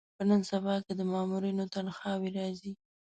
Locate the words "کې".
0.85-0.93